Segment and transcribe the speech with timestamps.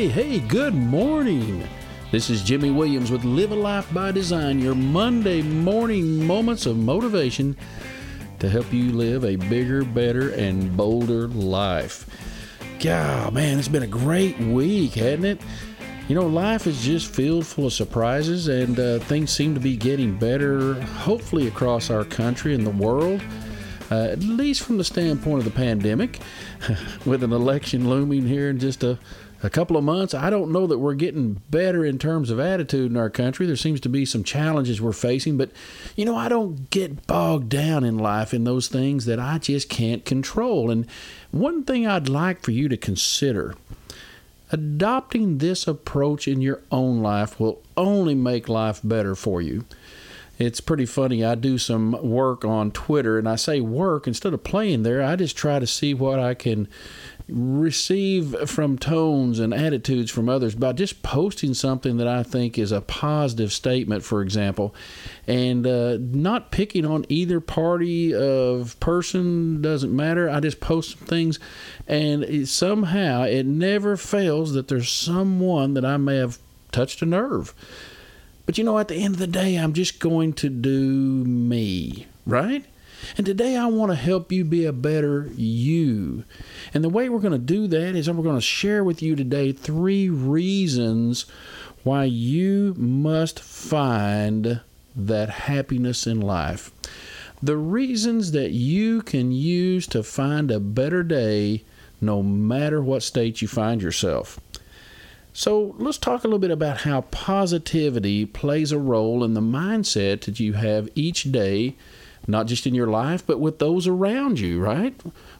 [0.00, 1.68] Hey, hey, good morning.
[2.10, 6.78] This is Jimmy Williams with Live a Life by Design, your Monday morning moments of
[6.78, 7.54] motivation
[8.38, 12.06] to help you live a bigger, better, and bolder life.
[12.82, 15.42] God, man, it's been a great week, hasn't it?
[16.08, 19.76] You know, life is just filled full of surprises, and uh, things seem to be
[19.76, 23.20] getting better, hopefully, across our country and the world
[23.90, 26.20] uh, at least from the standpoint of the pandemic,
[27.04, 28.98] with an election looming here in just a,
[29.42, 30.14] a couple of months.
[30.14, 33.46] I don't know that we're getting better in terms of attitude in our country.
[33.46, 35.50] There seems to be some challenges we're facing, but
[35.96, 39.68] you know, I don't get bogged down in life in those things that I just
[39.68, 40.70] can't control.
[40.70, 40.86] And
[41.30, 43.54] one thing I'd like for you to consider
[44.52, 49.64] adopting this approach in your own life will only make life better for you
[50.40, 51.22] it's pretty funny.
[51.22, 55.02] I do some work on Twitter, and I say work instead of playing there.
[55.02, 56.66] I just try to see what I can
[57.32, 62.72] receive from tones and attitudes from others by just posting something that I think is
[62.72, 64.74] a positive statement, for example,
[65.26, 70.28] and uh, not picking on either party of person doesn't matter.
[70.28, 71.38] I just post some things,
[71.86, 76.38] and it, somehow it never fails that there's someone that I may have
[76.72, 77.54] touched a nerve.
[78.46, 80.70] But you know, at the end of the day, I'm just going to do
[81.24, 82.64] me, right?
[83.16, 86.24] And today I want to help you be a better you.
[86.72, 89.16] And the way we're going to do that is we're going to share with you
[89.16, 91.26] today three reasons
[91.82, 94.60] why you must find
[94.94, 96.72] that happiness in life.
[97.42, 101.64] The reasons that you can use to find a better day
[102.00, 104.38] no matter what state you find yourself.
[105.32, 110.22] So let's talk a little bit about how positivity plays a role in the mindset
[110.22, 111.76] that you have each day,
[112.26, 114.94] not just in your life, but with those around you, right?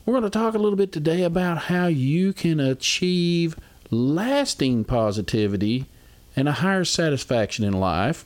[0.05, 3.57] We're going to talk a little bit today about how you can achieve
[3.91, 5.87] lasting positivity
[6.37, 8.25] and a higher satisfaction in life.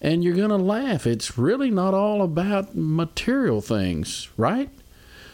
[0.00, 1.06] And you're going to laugh.
[1.06, 4.70] It's really not all about material things, right?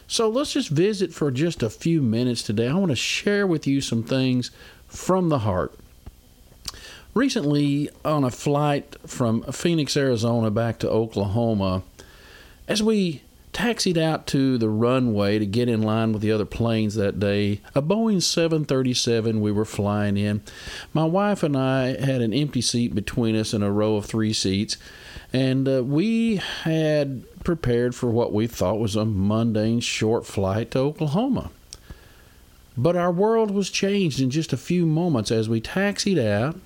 [0.06, 2.69] So let's just visit for just a few minutes today.
[2.69, 4.50] I want to share with you some things
[4.87, 5.75] from the heart.
[7.15, 11.83] Recently, on a flight from Phoenix, Arizona back to Oklahoma,
[12.66, 16.97] as we taxied out to the runway to get in line with the other planes
[16.97, 20.42] that day, a Boeing 737 we were flying in.
[20.92, 24.32] My wife and I had an empty seat between us in a row of three
[24.32, 24.76] seats,
[25.32, 30.80] and uh, we had prepared for what we thought was a mundane short flight to
[30.80, 31.50] Oklahoma.
[32.76, 36.56] But our world was changed in just a few moments as we taxied out.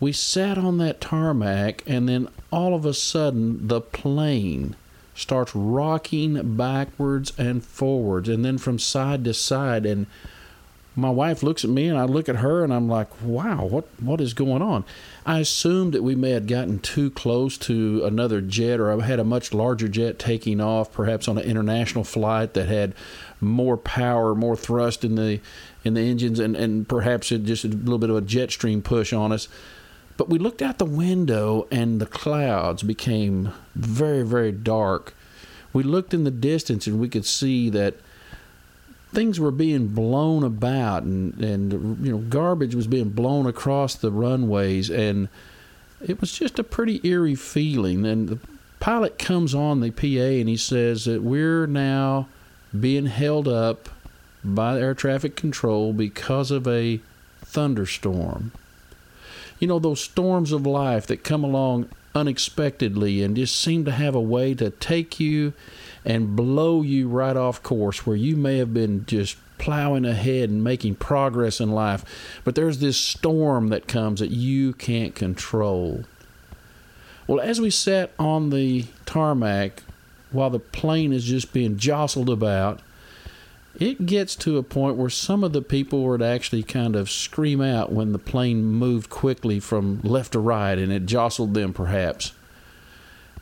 [0.00, 4.76] We sat on that tarmac, and then all of a sudden, the plane
[5.16, 9.86] starts rocking backwards and forwards, and then from side to side.
[9.86, 10.06] And
[10.94, 13.86] my wife looks at me, and I look at her, and I'm like, "Wow, what
[14.00, 14.84] what is going on?"
[15.24, 19.18] I assumed that we may have gotten too close to another jet, or I had
[19.18, 22.94] a much larger jet taking off, perhaps on an international flight that had
[23.40, 25.40] more power, more thrust in the
[25.84, 28.82] in the engines, and and perhaps it just a little bit of a jet stream
[28.82, 29.48] push on us.
[30.16, 35.14] But we looked out the window, and the clouds became very very dark.
[35.72, 37.94] We looked in the distance, and we could see that
[39.12, 44.10] things were being blown about, and and you know garbage was being blown across the
[44.10, 45.28] runways, and
[46.06, 48.04] it was just a pretty eerie feeling.
[48.04, 48.38] And the
[48.80, 52.28] pilot comes on the PA, and he says that we're now
[52.78, 53.88] being held up
[54.44, 57.00] by air traffic control because of a
[57.42, 58.52] thunderstorm.
[59.58, 64.14] You know, those storms of life that come along unexpectedly and just seem to have
[64.14, 65.52] a way to take you
[66.04, 70.62] and blow you right off course where you may have been just plowing ahead and
[70.62, 76.04] making progress in life, but there's this storm that comes that you can't control.
[77.26, 79.82] Well, as we sat on the tarmac
[80.30, 82.80] while the plane is just being jostled about,
[83.78, 87.60] it gets to a point where some of the people would actually kind of scream
[87.60, 92.32] out when the plane moved quickly from left to right and it jostled them perhaps.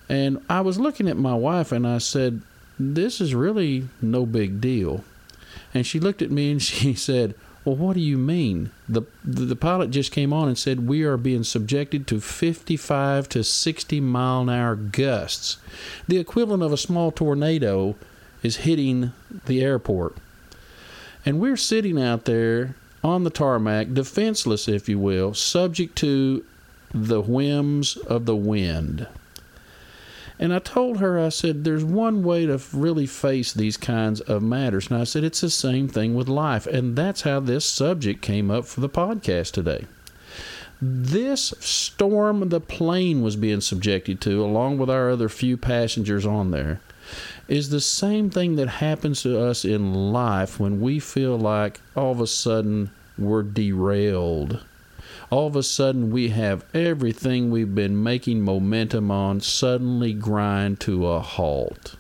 [0.08, 2.42] And I was looking at my wife and I said,
[2.78, 5.04] This is really no big deal.
[5.72, 7.34] And she looked at me and she said,
[7.64, 8.70] well, what do you mean?
[8.88, 13.42] The, the pilot just came on and said we are being subjected to 55 to
[13.42, 15.56] 60 mile an hour gusts.
[16.06, 17.96] The equivalent of a small tornado
[18.42, 19.12] is hitting
[19.46, 20.18] the airport.
[21.24, 26.44] And we're sitting out there on the tarmac, defenseless, if you will, subject to
[26.92, 29.06] the whims of the wind.
[30.38, 34.42] And I told her, I said, there's one way to really face these kinds of
[34.42, 34.90] matters.
[34.90, 36.66] And I said, it's the same thing with life.
[36.66, 39.86] And that's how this subject came up for the podcast today.
[40.82, 46.50] This storm the plane was being subjected to, along with our other few passengers on
[46.50, 46.80] there,
[47.48, 52.12] is the same thing that happens to us in life when we feel like all
[52.12, 54.64] of a sudden we're derailed.
[55.30, 61.06] All of a sudden, we have everything we've been making momentum on suddenly grind to
[61.06, 61.96] a halt.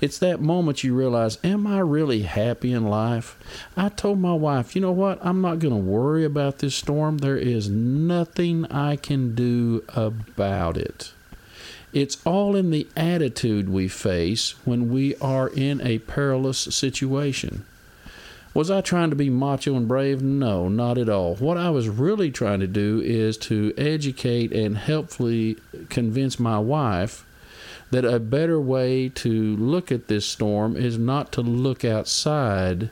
[0.00, 3.36] It's that moment you realize, am I really happy in life?
[3.76, 5.18] I told my wife, you know what?
[5.22, 7.18] I'm not going to worry about this storm.
[7.18, 11.12] There is nothing I can do about it.
[11.92, 17.64] It's all in the attitude we face when we are in a perilous situation.
[18.54, 20.20] Was I trying to be macho and brave?
[20.20, 21.36] No, not at all.
[21.36, 25.56] What I was really trying to do is to educate and helpfully
[25.88, 27.24] convince my wife
[27.90, 32.90] that a better way to look at this storm is not to look outside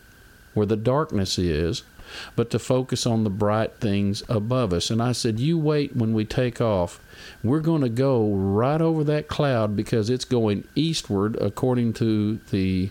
[0.55, 1.83] where the darkness is,
[2.35, 4.91] but to focus on the bright things above us.
[4.91, 7.01] And I said, You wait when we take off.
[7.43, 12.91] We're going to go right over that cloud because it's going eastward according to the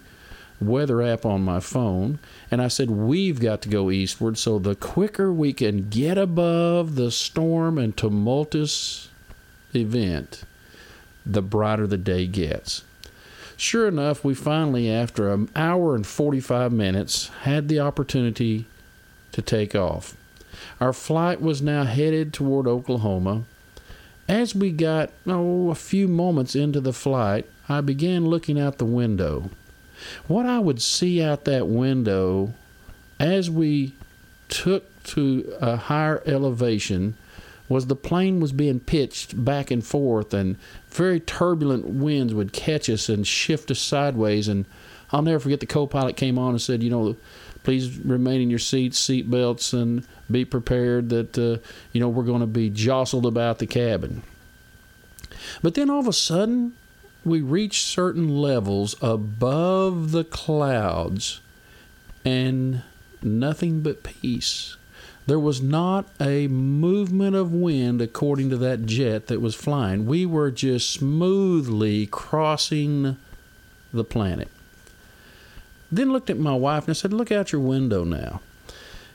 [0.61, 2.19] weather app on my phone.
[2.49, 4.37] And I said, We've got to go eastward.
[4.37, 9.09] So the quicker we can get above the storm and tumultuous
[9.73, 10.43] event,
[11.25, 12.83] the brighter the day gets.
[13.57, 18.65] Sure enough, we finally, after an hour and 45 minutes, had the opportunity
[19.35, 20.15] to take off.
[20.79, 23.43] Our flight was now headed toward Oklahoma.
[24.29, 28.85] As we got, oh, a few moments into the flight, I began looking out the
[28.85, 29.49] window.
[30.27, 32.53] What I would see out that window
[33.19, 33.93] as we
[34.47, 37.17] took to a higher elevation
[37.67, 40.55] was the plane was being pitched back and forth and
[40.87, 44.65] very turbulent winds would catch us and shift us sideways and
[45.11, 47.15] I'll never forget the co-pilot came on and said, you know,
[47.65, 51.57] please remain in your seats, seat belts, and be prepared that uh,
[51.91, 54.23] you know we're going to be jostled about the cabin.
[55.61, 56.73] But then all of a sudden,
[57.25, 61.41] we reach certain levels above the clouds,
[62.23, 62.83] and
[63.21, 64.77] nothing but peace.
[65.27, 70.05] There was not a movement of wind according to that jet that was flying.
[70.05, 73.17] We were just smoothly crossing
[73.91, 74.49] the planet.
[75.95, 78.41] Then looked at my wife and I said, Look out your window now.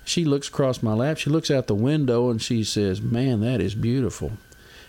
[0.02, 1.18] She looks across my lap.
[1.18, 4.32] She looks out the window and she says, Man, that is beautiful.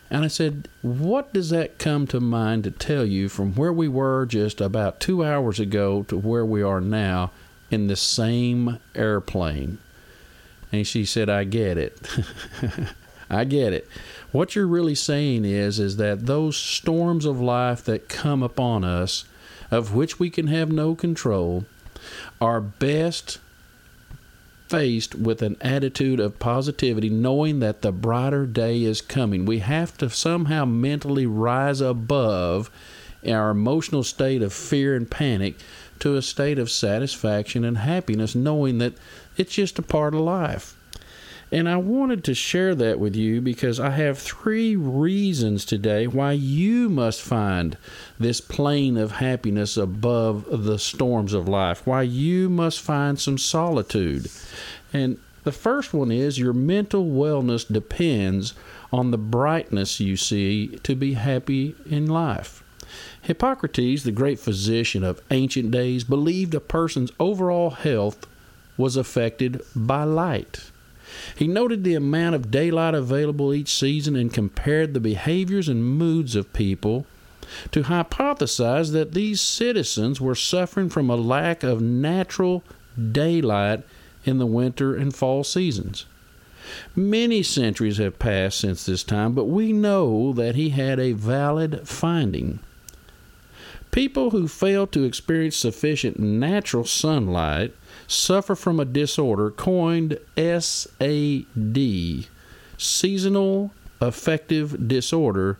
[0.09, 3.89] And I said, What does that come to mind to tell you from where we
[3.89, 7.31] were just about two hours ago to where we are now
[7.69, 9.77] in the same airplane?
[10.71, 11.99] And she said, I get it.
[13.29, 13.85] I get it.
[14.31, 19.25] What you're really saying is is that those storms of life that come upon us,
[19.69, 21.65] of which we can have no control,
[22.39, 23.39] are best
[24.67, 29.45] faced with an attitude of positivity, knowing that the brighter day is coming.
[29.45, 32.71] We have to somehow mentally rise above
[33.27, 35.55] our emotional state of fear and panic
[35.99, 38.93] to a state of satisfaction and happiness, knowing that
[39.35, 40.75] it's just a part of life.
[41.51, 46.31] And I wanted to share that with you because I have three reasons today why
[46.31, 47.77] you must find
[48.17, 54.31] this plane of happiness above the storms of life, why you must find some solitude.
[54.93, 58.53] And the first one is your mental wellness depends
[58.93, 62.63] on the brightness you see to be happy in life.
[63.23, 68.25] Hippocrates, the great physician of ancient days, believed a person's overall health
[68.77, 70.70] was affected by light.
[71.35, 76.35] He noted the amount of daylight available each season and compared the behaviors and moods
[76.35, 77.05] of people
[77.71, 82.63] to hypothesize that these citizens were suffering from a lack of natural
[83.11, 83.83] daylight
[84.23, 86.05] in the winter and fall seasons.
[86.95, 91.87] Many centuries have passed since this time, but we know that he had a valid
[91.87, 92.59] finding.
[93.91, 97.73] People who fail to experience sufficient natural sunlight
[98.07, 101.77] suffer from a disorder coined SAD,
[102.77, 105.57] Seasonal Affective Disorder,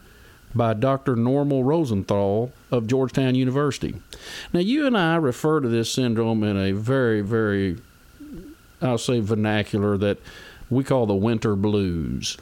[0.54, 1.16] by Dr.
[1.16, 3.96] Norman Rosenthal of Georgetown University.
[4.54, 7.78] Now, you and I refer to this syndrome in a very, very,
[8.82, 10.20] I'll say, vernacular that
[10.70, 12.38] we call the winter blues.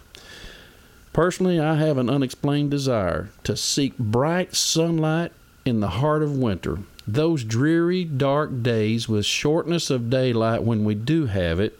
[1.13, 5.31] Personally, I have an unexplained desire to seek bright sunlight
[5.65, 6.79] in the heart of winter
[7.13, 11.77] those dreary, dark days with shortness of daylight when we do have it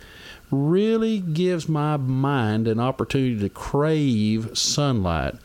[0.51, 5.35] really gives my mind an opportunity to crave sunlight.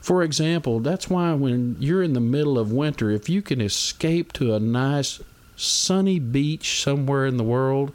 [0.00, 4.32] For example, that's why when you're in the middle of winter, if you can escape
[4.34, 5.20] to a nice
[5.56, 7.92] sunny beach somewhere in the world,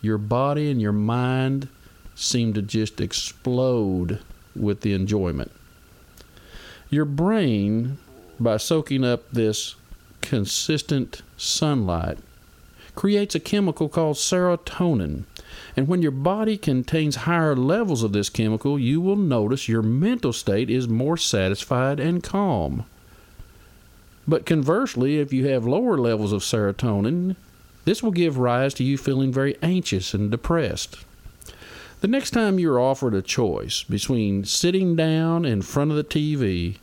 [0.00, 1.68] your body and your mind
[2.14, 4.20] seem to just explode
[4.54, 5.50] with the enjoyment.
[6.90, 7.98] Your brain,
[8.38, 9.76] by soaking up this
[10.22, 12.18] consistent sunlight,
[12.94, 15.24] creates a chemical called serotonin.
[15.76, 20.32] And when your body contains higher levels of this chemical, you will notice your mental
[20.32, 22.84] state is more satisfied and calm.
[24.26, 27.36] But conversely, if you have lower levels of serotonin,
[27.84, 30.98] this will give rise to you feeling very anxious and depressed.
[32.00, 36.76] The next time you're offered a choice between sitting down in front of the TV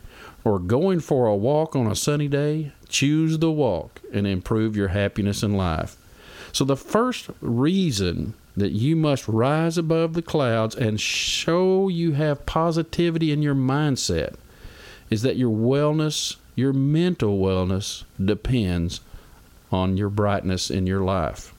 [0.50, 4.88] or going for a walk on a sunny day, choose the walk and improve your
[4.88, 5.96] happiness in life.
[6.52, 12.48] So, the first reason that you must rise above the clouds and show you have
[12.48, 14.34] positivity in your mindset
[15.12, 19.02] is that your wellness, your mental wellness, depends
[19.72, 21.54] on your brightness in your life.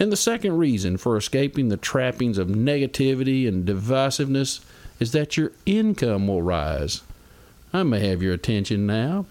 [0.00, 4.60] And the second reason for escaping the trappings of negativity and divisiveness
[4.98, 7.02] is that your income will rise.
[7.74, 9.26] I may have your attention now.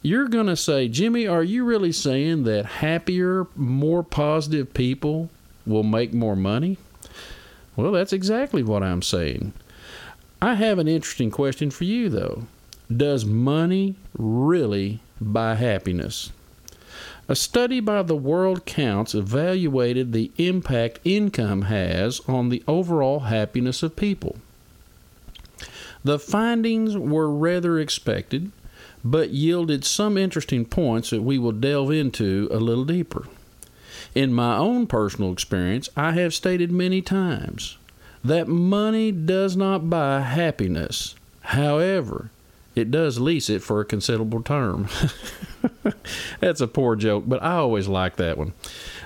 [0.00, 5.28] You're going to say, Jimmy, are you really saying that happier, more positive people
[5.66, 6.78] will make more money?
[7.76, 9.52] Well, that's exactly what I'm saying.
[10.40, 12.46] I have an interesting question for you, though.
[12.94, 16.32] Does money really buy happiness?
[17.28, 23.82] A study by the World Counts evaluated the impact income has on the overall happiness
[23.82, 24.36] of people.
[26.04, 28.52] The findings were rather expected,
[29.02, 33.26] but yielded some interesting points that we will delve into a little deeper.
[34.14, 37.78] In my own personal experience, I have stated many times
[38.22, 41.14] that money does not buy happiness.
[41.40, 42.30] However,
[42.74, 44.88] it does lease it for a considerable term.
[46.40, 48.52] That's a poor joke, but I always like that one.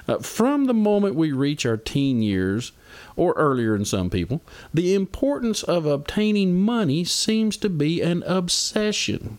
[0.08, 2.72] Uh, from the moment we reach our teen years,
[3.14, 4.40] or earlier in some people,
[4.72, 9.36] the importance of obtaining money seems to be an obsession.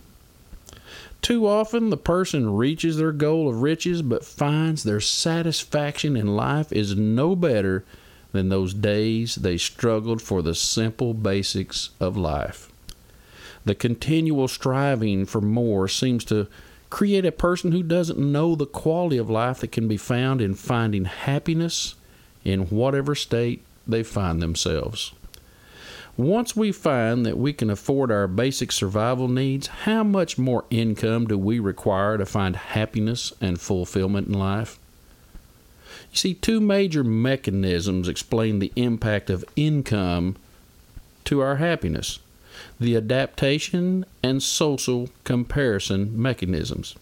[1.21, 6.71] Too often, the person reaches their goal of riches but finds their satisfaction in life
[6.71, 7.83] is no better
[8.31, 12.71] than those days they struggled for the simple basics of life.
[13.65, 16.47] The continual striving for more seems to
[16.89, 20.55] create a person who doesn't know the quality of life that can be found in
[20.55, 21.95] finding happiness
[22.43, 25.13] in whatever state they find themselves.
[26.17, 31.25] Once we find that we can afford our basic survival needs, how much more income
[31.25, 34.77] do we require to find happiness and fulfillment in life?
[36.11, 40.35] You see, two major mechanisms explain the impact of income
[41.25, 42.19] to our happiness
[42.79, 46.95] the adaptation and social comparison mechanisms.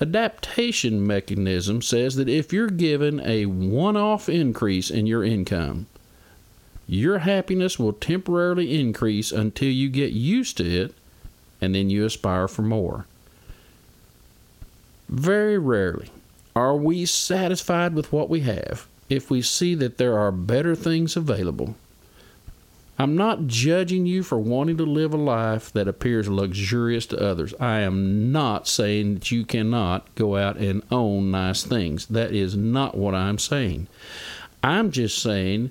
[0.00, 5.86] Adaptation mechanism says that if you're given a one off increase in your income,
[6.86, 10.94] your happiness will temporarily increase until you get used to it
[11.60, 13.06] and then you aspire for more.
[15.08, 16.10] Very rarely
[16.56, 21.16] are we satisfied with what we have if we see that there are better things
[21.16, 21.76] available
[23.00, 27.54] I'm not judging you for wanting to live a life that appears luxurious to others.
[27.58, 32.04] I am not saying that you cannot go out and own nice things.
[32.04, 33.86] That is not what I'm saying.
[34.62, 35.70] I'm just saying,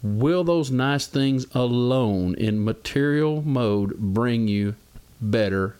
[0.00, 4.76] will those nice things alone in material mode bring you
[5.20, 5.74] better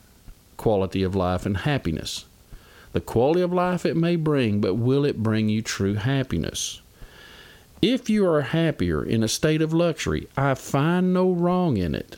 [0.56, 2.24] quality of life and happiness?
[2.94, 6.80] The quality of life it may bring, but will it bring you true happiness?
[7.80, 12.16] If you are happier in a state of luxury, I find no wrong in it.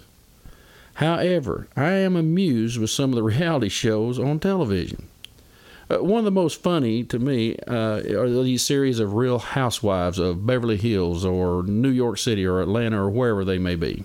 [0.95, 5.09] However, I am amused with some of the reality shows on television.
[5.90, 10.19] Uh, one of the most funny to me uh, are these series of real housewives
[10.19, 14.05] of Beverly Hills or New York City or Atlanta or wherever they may be.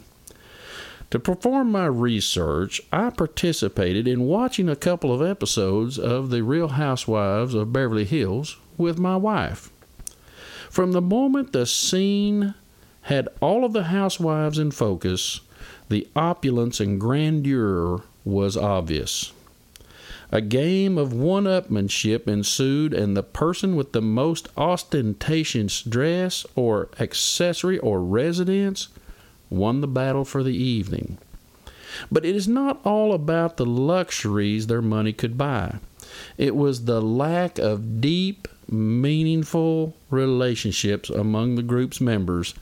[1.11, 6.69] To perform my research, I participated in watching a couple of episodes of The Real
[6.69, 9.69] Housewives of Beverly Hills with my wife.
[10.75, 12.53] From the moment the scene
[13.03, 15.39] had all of the housewives in focus,
[15.87, 19.31] the opulence and grandeur was obvious.
[20.33, 26.89] A game of one upmanship ensued, and the person with the most ostentatious dress or
[26.99, 28.89] accessory or residence
[29.49, 31.17] won the battle for the evening.
[32.11, 35.75] But it is not all about the luxuries their money could buy.
[36.37, 42.53] It was the lack of deep meaningful relationships among the group's members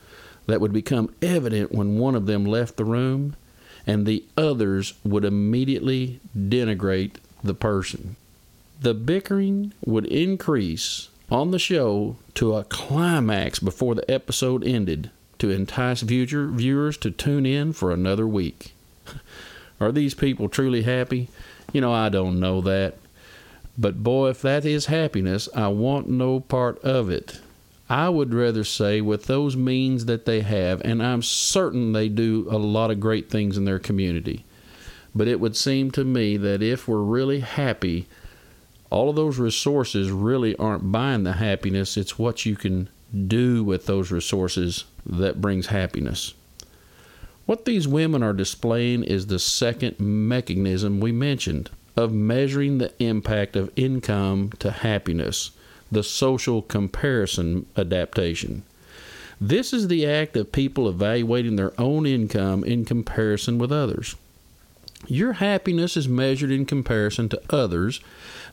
[0.46, 3.36] that would become evident when one of them left the room
[3.86, 8.16] and the others would immediately denigrate the person.
[8.80, 15.50] The bickering would increase on the show to a climax before the episode ended to
[15.50, 18.74] entice future viewers to tune in for another week.
[19.80, 21.28] Are these people truly happy?
[21.72, 22.96] You know, I don't know that.
[23.76, 27.40] But boy, if that is happiness, I want no part of it.
[27.88, 32.46] I would rather say, with those means that they have, and I'm certain they do
[32.50, 34.44] a lot of great things in their community.
[35.14, 38.06] But it would seem to me that if we're really happy,
[38.90, 41.96] all of those resources really aren't buying the happiness.
[41.96, 42.88] It's what you can
[43.26, 46.34] do with those resources that brings happiness.
[47.46, 53.56] What these women are displaying is the second mechanism we mentioned of measuring the impact
[53.56, 55.50] of income to happiness
[55.90, 58.62] the social comparison adaptation.
[59.40, 64.16] This is the act of people evaluating their own income in comparison with others.
[65.06, 68.00] Your happiness is measured in comparison to others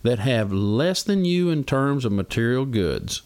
[0.04, 3.22] that have less than you in terms of material goods.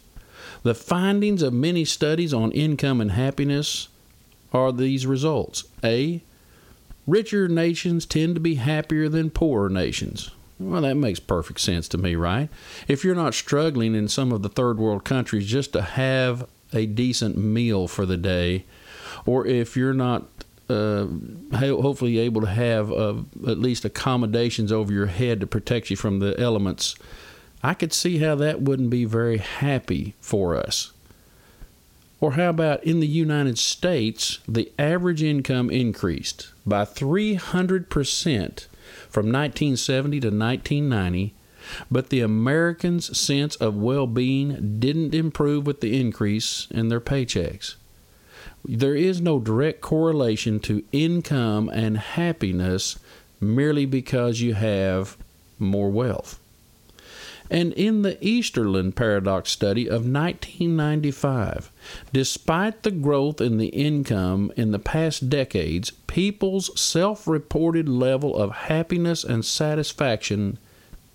[0.62, 3.88] The findings of many studies on income and happiness
[4.52, 5.64] are these results.
[5.82, 6.22] A.
[7.06, 10.30] Richer nations tend to be happier than poorer nations.
[10.58, 12.48] Well, that makes perfect sense to me, right?
[12.88, 16.86] If you're not struggling in some of the third world countries just to have a
[16.86, 18.64] decent meal for the day,
[19.26, 20.24] or if you're not
[20.68, 21.06] uh,
[21.52, 23.14] hopefully able to have uh,
[23.46, 26.96] at least accommodations over your head to protect you from the elements,
[27.62, 30.92] I could see how that wouldn't be very happy for us.
[32.18, 38.66] Or how about in the United States, the average income increased by 300%
[39.08, 41.34] from 1970 to 1990,
[41.90, 47.76] but the Americans' sense of well being didn't improve with the increase in their paychecks.
[48.64, 52.98] There is no direct correlation to income and happiness
[53.40, 55.16] merely because you have
[55.58, 56.40] more wealth.
[57.50, 61.70] And in the Easterlin Paradox study of 1995,
[62.12, 68.50] despite the growth in the income in the past decades, people's self reported level of
[68.52, 70.58] happiness and satisfaction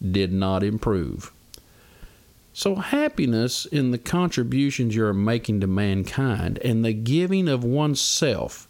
[0.01, 1.31] did not improve.
[2.53, 8.67] So, happiness in the contributions you are making to mankind and the giving of oneself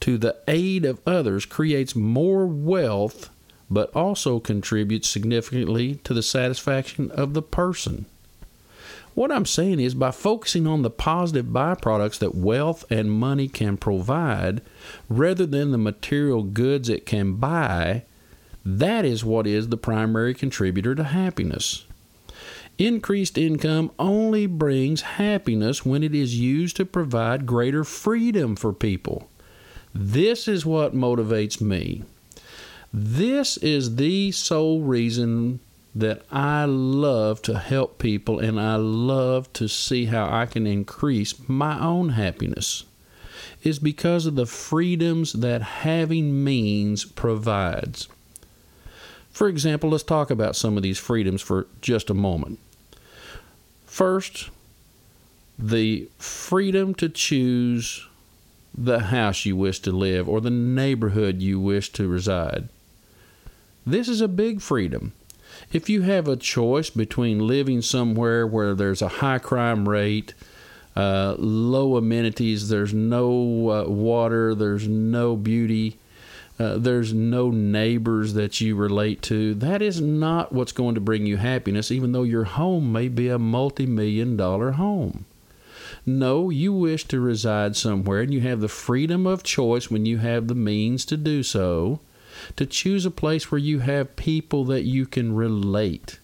[0.00, 3.30] to the aid of others creates more wealth
[3.70, 8.06] but also contributes significantly to the satisfaction of the person.
[9.14, 13.76] What I'm saying is by focusing on the positive byproducts that wealth and money can
[13.76, 14.62] provide
[15.08, 18.04] rather than the material goods it can buy,
[18.64, 21.84] that is what is the primary contributor to happiness.
[22.78, 29.28] Increased income only brings happiness when it is used to provide greater freedom for people.
[29.92, 32.04] This is what motivates me.
[32.92, 35.60] This is the sole reason
[35.94, 41.34] that I love to help people and I love to see how I can increase
[41.48, 42.84] my own happiness
[43.62, 48.08] is because of the freedoms that having means provides.
[49.30, 52.58] For example, let's talk about some of these freedoms for just a moment.
[53.84, 54.50] First,
[55.58, 58.06] the freedom to choose
[58.76, 62.68] the house you wish to live or the neighborhood you wish to reside.
[63.88, 65.14] This is a big freedom.
[65.72, 70.34] If you have a choice between living somewhere where there's a high crime rate,
[70.94, 75.96] uh, low amenities, there's no uh, water, there's no beauty,
[76.58, 81.24] uh, there's no neighbors that you relate to, that is not what's going to bring
[81.24, 85.24] you happiness, even though your home may be a multi million dollar home.
[86.04, 90.18] No, you wish to reside somewhere and you have the freedom of choice when you
[90.18, 92.00] have the means to do so
[92.56, 96.18] to choose a place where you have people that you can relate,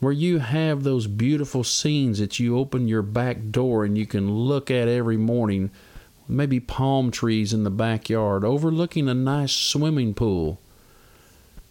[0.00, 4.30] where you have those beautiful scenes that you open your back door and you can
[4.30, 5.70] look at every morning,
[6.28, 10.60] maybe palm trees in the backyard, overlooking a nice swimming pool.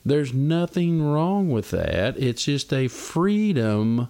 [0.06, 2.18] There's nothing wrong with that.
[2.18, 4.08] It's just a freedom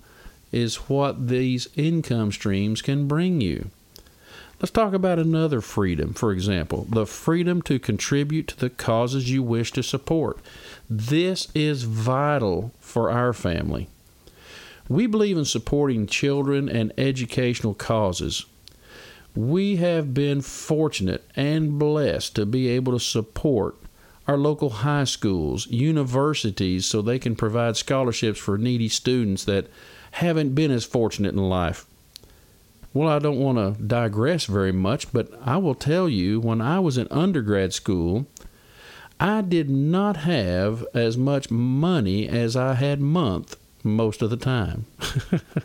[0.52, 3.70] is what these income streams can bring you.
[4.66, 9.44] Let's talk about another freedom, for example, the freedom to contribute to the causes you
[9.44, 10.40] wish to support.
[10.90, 13.90] This is vital for our family.
[14.90, 18.48] We believe in supporting children and educational causes.
[19.36, 23.76] We have been fortunate and blessed to be able to support
[24.28, 29.68] our local high schools, universities, so they can provide scholarships for needy students that
[30.14, 31.86] haven't been as fortunate in life.
[32.96, 36.80] Well, I don't want to digress very much, but I will tell you when I
[36.80, 38.26] was in undergrad school,
[39.20, 44.86] I did not have as much money as I had month most of the time.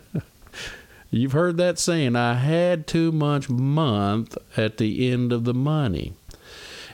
[1.09, 6.11] You've heard that saying, I had too much month at the end of the money.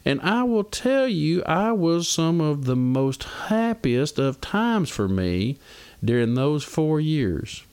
[0.05, 5.07] And I will tell you, I was some of the most happiest of times for
[5.07, 5.57] me
[6.05, 7.63] during those four years.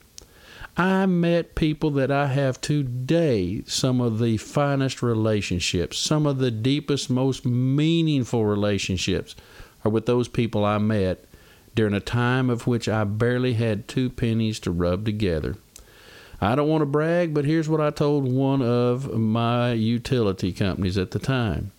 [0.77, 6.51] I met people that I have today, some of the finest relationships, some of the
[6.51, 9.35] deepest, most meaningful relationships
[9.85, 11.23] are with those people I met
[11.75, 15.55] during a time of which I barely had two pennies to rub together.
[16.41, 20.97] I don't want to brag, but here's what I told one of my utility companies
[20.97, 21.71] at the time.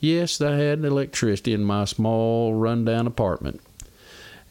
[0.00, 3.62] Yes, I had electricity in my small, rundown apartment.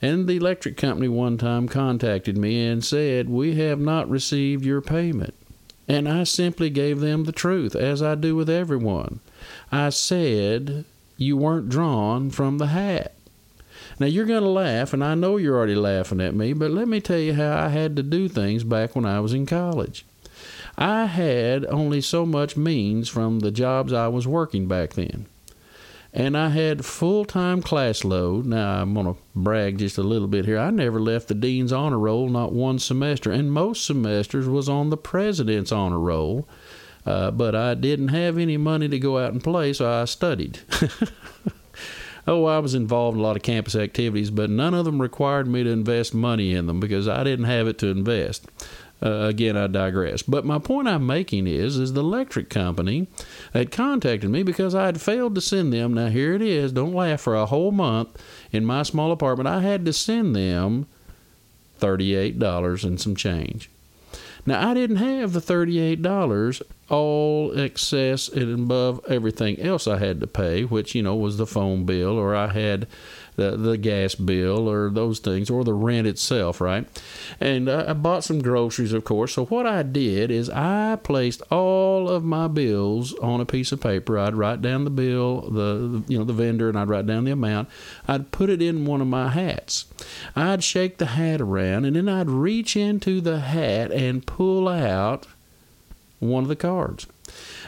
[0.02, 4.82] And the electric company one time contacted me and said, We have not received your
[4.82, 5.36] payment.
[5.88, 9.20] And I simply gave them the truth, as I do with everyone.
[9.72, 10.86] I said,
[11.18, 13.14] You weren't drawn from the hat.
[14.00, 16.88] Now you're going to laugh, and I know you're already laughing at me, but let
[16.88, 20.06] me tell you how I had to do things back when I was in college.
[20.78, 25.28] I had only so much means from the jobs I was working back then
[26.14, 28.46] and I had full time class load.
[28.46, 30.58] Now I'm gonna brag just a little bit here.
[30.58, 34.90] I never left the dean's honor roll, not one semester, and most semesters was on
[34.90, 36.48] the president's honor roll.
[37.06, 40.60] Uh, but I didn't have any money to go out and play, so I studied.
[42.28, 45.48] oh, I was involved in a lot of campus activities, but none of them required
[45.48, 48.46] me to invest money in them because I didn't have it to invest.
[49.04, 50.22] Uh, again, I digress.
[50.22, 53.08] But my point I'm making is, is the electric company
[53.52, 55.96] had contacted me because I had failed to send them.
[55.96, 56.72] Now here it is.
[56.72, 57.22] Don't laugh.
[57.22, 58.10] For a whole month
[58.52, 60.86] in my small apartment, I had to send them
[61.80, 63.72] thirty-eight dollars and some change.
[64.46, 70.20] Now I didn't have the thirty-eight dollars all excess and above everything else I had
[70.20, 72.88] to pay, which you know was the phone bill, or I had
[73.36, 76.88] the, the gas bill or those things or the rent itself, right?
[77.40, 79.34] And uh, I bought some groceries, of course.
[79.34, 83.82] So what I did is I placed all of my bills on a piece of
[83.82, 84.18] paper.
[84.18, 87.32] I'd write down the bill, the you know the vendor, and I'd write down the
[87.32, 87.70] amount.
[88.08, 89.86] I'd put it in one of my hats.
[90.36, 95.28] I'd shake the hat around, and then I'd reach into the hat and pull out
[96.20, 97.08] one of the cards.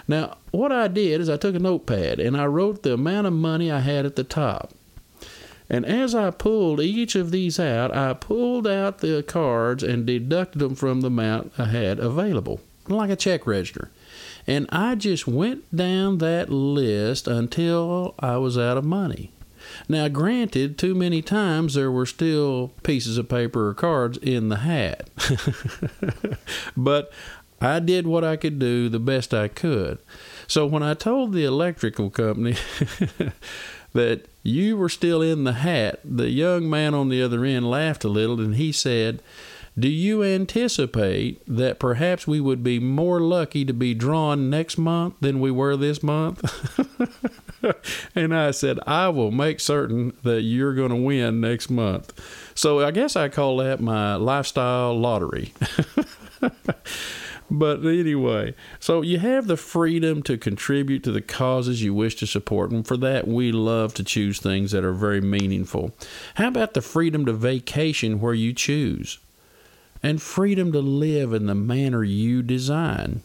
[0.08, 3.34] Now, what I did is I took a notepad and I wrote the amount of
[3.34, 4.74] money I had at the top.
[5.74, 10.60] And as I pulled each of these out, I pulled out the cards and deducted
[10.60, 13.90] them from the amount I had available, like a check register.
[14.46, 19.32] And I just went down that list until I was out of money.
[19.90, 24.58] Now, granted, too many times there were still pieces of paper or cards in the
[24.58, 25.10] hat.
[26.78, 27.12] but
[27.60, 29.98] I did what I could do the best I could.
[30.46, 32.58] So when I told the electrical company
[33.94, 38.04] that you were still in the hat, the young man on the other end laughed
[38.04, 39.22] a little and he said,
[39.78, 45.16] Do you anticipate that perhaps we would be more lucky to be drawn next month
[45.22, 46.44] than we were this month?
[48.16, 52.12] and I said, I will make certain that you're going to win next month.
[52.56, 55.54] So I guess I call that my lifestyle lottery.
[57.56, 62.26] But anyway, so you have the freedom to contribute to the causes you wish to
[62.26, 62.72] support.
[62.72, 65.94] And for that, we love to choose things that are very meaningful.
[66.34, 69.20] How about the freedom to vacation where you choose?
[70.02, 73.22] And freedom to live in the manner you design.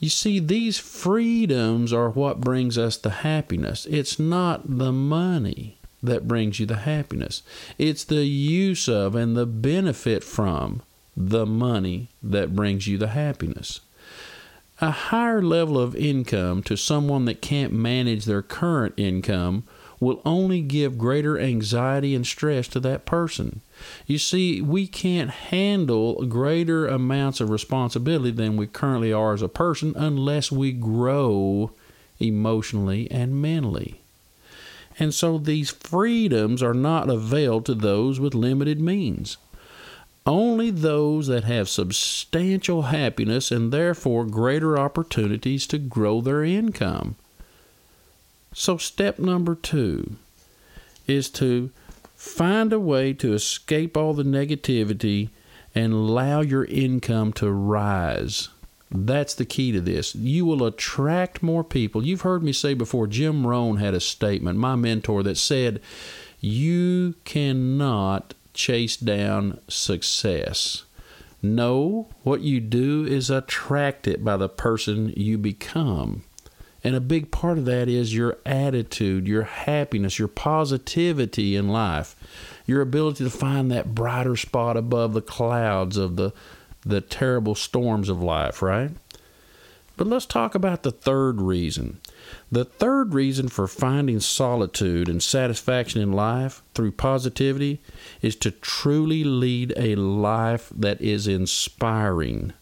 [0.00, 3.86] You see, these freedoms are what brings us the happiness.
[3.86, 7.44] It's not the money that brings you the happiness,
[7.78, 10.82] it's the use of and the benefit from
[11.16, 13.80] the money that brings you the happiness.
[14.80, 19.64] A higher level of income to someone that can't manage their current income
[20.00, 23.60] will only give greater anxiety and stress to that person.
[24.06, 29.48] You see, we can't handle greater amounts of responsibility than we currently are as a
[29.48, 31.72] person unless we grow
[32.18, 34.00] emotionally and mentally.
[34.98, 39.36] And so these freedoms are not availed to those with limited means.
[40.30, 47.16] Only those that have substantial happiness and therefore greater opportunities to grow their income.
[48.54, 50.12] So, step number two
[51.08, 51.70] is to
[52.14, 55.30] find a way to escape all the negativity
[55.74, 58.50] and allow your income to rise.
[58.88, 60.14] That's the key to this.
[60.14, 62.06] You will attract more people.
[62.06, 65.80] You've heard me say before, Jim Rohn had a statement, my mentor, that said,
[66.38, 70.84] You cannot chase down success.
[71.42, 76.22] No, what you do is attract it by the person you become.
[76.82, 82.16] And a big part of that is your attitude, your happiness, your positivity in life,
[82.66, 86.32] your ability to find that brighter spot above the clouds of the,
[86.82, 88.90] the terrible storms of life, right?
[89.96, 92.00] But let's talk about the third reason.
[92.52, 97.80] The third reason for finding solitude and satisfaction in life through positivity
[98.22, 102.52] is to truly lead a life that is inspiring.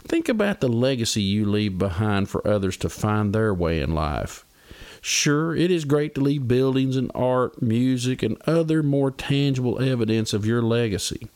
[0.00, 4.44] Think about the legacy you leave behind for others to find their way in life.
[5.00, 10.32] Sure, it is great to leave buildings and art, music, and other more tangible evidence
[10.32, 11.28] of your legacy.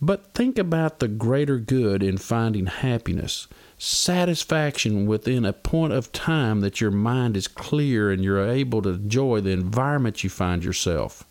[0.00, 3.46] But think about the greater good in finding happiness,
[3.84, 8.90] satisfaction within a point of time that your mind is clear and you're able to
[8.90, 11.24] enjoy the environment you find yourself.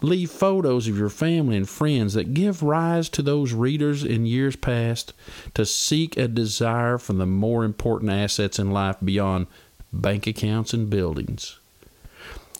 [0.00, 4.54] Leave photos of your family and friends that give rise to those readers in years
[4.54, 5.12] past
[5.54, 9.46] to seek a desire for the more important assets in life beyond
[9.92, 11.58] bank accounts and buildings.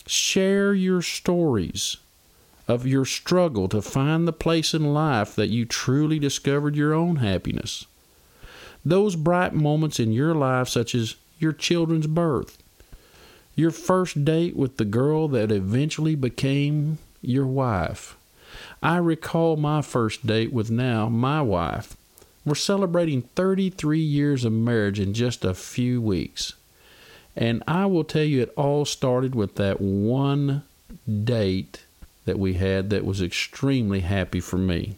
[0.06, 1.98] Share your stories
[2.66, 7.16] of your struggle to find the place in life that you truly discovered your own
[7.16, 7.86] happiness.
[8.84, 12.58] Those bright moments in your life, such as your children's birth,
[13.54, 18.16] your first date with the girl that eventually became your wife.
[18.82, 21.96] I recall my first date with now my wife.
[22.44, 26.52] We're celebrating 33 years of marriage in just a few weeks.
[27.36, 30.62] And I will tell you, it all started with that one
[31.24, 31.84] date
[32.26, 34.96] that we had that was extremely happy for me.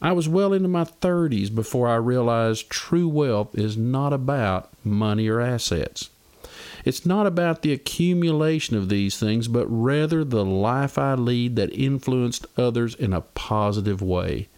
[0.00, 5.28] I was well into my 30s before I realized true wealth is not about money
[5.28, 6.10] or assets.
[6.84, 11.72] It's not about the accumulation of these things, but rather the life I lead that
[11.72, 14.48] influenced others in a positive way.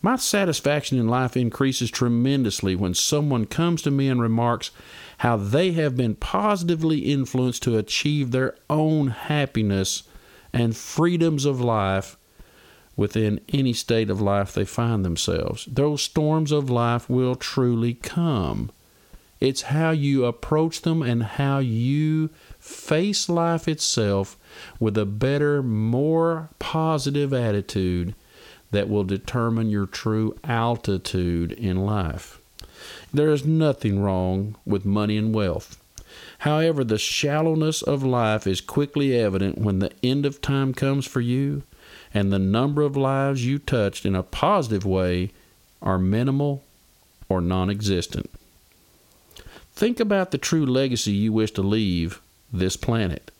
[0.00, 4.70] My satisfaction in life increases tremendously when someone comes to me and remarks
[5.18, 10.02] how they have been positively influenced to achieve their own happiness
[10.52, 12.16] and freedoms of life
[12.96, 15.66] within any state of life they find themselves.
[15.66, 18.70] Those storms of life will truly come.
[19.40, 24.38] It's how you approach them and how you face life itself
[24.78, 28.14] with a better, more positive attitude
[28.70, 32.40] that will determine your true altitude in life.
[33.12, 35.80] There is nothing wrong with money and wealth.
[36.38, 41.20] However, the shallowness of life is quickly evident when the end of time comes for
[41.20, 41.62] you
[42.14, 45.32] and the number of lives you touched in a positive way
[45.82, 46.62] are minimal
[47.28, 48.30] or non existent.
[49.74, 52.22] Think about the true legacy you wish to leave
[52.52, 53.32] this planet.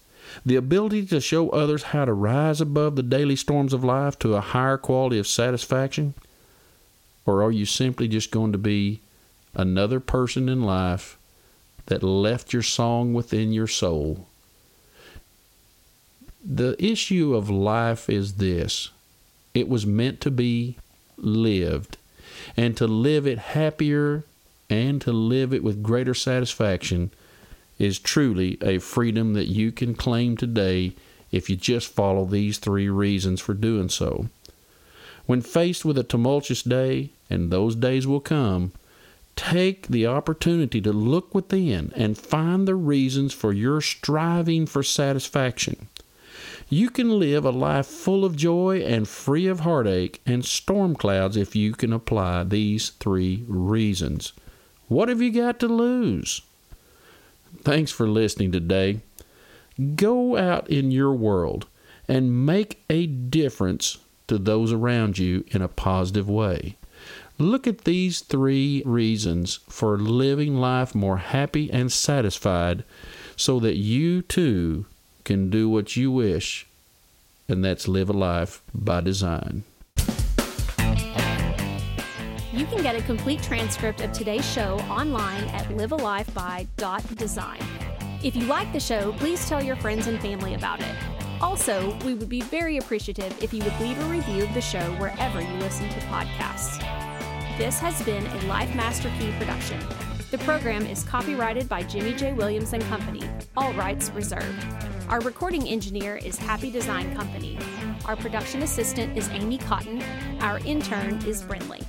[0.45, 4.35] The ability to show others how to rise above the daily storms of life to
[4.35, 6.15] a higher quality of satisfaction?
[7.25, 9.01] Or are you simply just going to be
[9.55, 11.17] another person in life
[11.87, 14.27] that left your song within your soul
[16.45, 18.91] the issue of life is this
[19.55, 20.77] it was meant to be
[21.17, 21.97] lived,
[22.57, 24.25] and to live it happier
[24.69, 27.11] and to live it with greater satisfaction
[27.79, 30.93] is truly a freedom that you can claim today
[31.33, 34.29] if you just follow these three reasons for doing so.
[35.27, 38.73] When faced with a tumultuous day, and those days will come,
[39.35, 45.89] take the opportunity to look within and find the reasons for your striving for satisfaction.
[46.69, 51.37] You can live a life full of joy and free of heartache and storm clouds
[51.37, 54.33] if you can apply these three reasons.
[54.89, 56.43] What have you got to lose?
[57.63, 59.01] Thanks for listening today.
[59.97, 61.67] Go out in your world
[62.07, 66.77] and make a difference to those around you in a positive way.
[67.39, 72.85] Look at these three reasons for living life more happy and satisfied
[73.37, 74.87] so that you too
[75.25, 76.67] can do what you wish,
[77.49, 79.65] and that's live a life by design.
[82.53, 87.61] You can get a complete transcript of today's show online at livealifeby.design.
[88.23, 90.95] If you like the show, please tell your friends and family about it.
[91.41, 94.85] Also, we would be very appreciative if you would leave a review of the show
[94.93, 96.79] wherever you listen to podcasts.
[97.59, 99.81] This has been a Life Master Key production.
[100.31, 102.33] The program is copyrighted by Jimmy J.
[102.33, 103.23] Williams and Company,
[103.57, 104.65] all rights reserved.
[105.15, 107.57] Our recording engineer is Happy Design Company.
[108.07, 110.03] Our production assistant is Amy Cotton.
[110.41, 111.85] Our intern is Brinley.